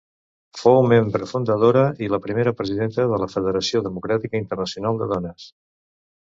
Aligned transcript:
Fou 0.59 0.77
membre 0.93 1.27
fundadora 1.31 1.83
i 2.05 2.09
la 2.13 2.19
primera 2.23 2.53
presidenta 2.61 3.05
de 3.13 3.19
la 3.25 3.29
Federació 3.35 3.83
Democràtica 3.89 4.41
Internacional 4.45 4.99
de 5.05 5.11
Dones. 5.15 5.47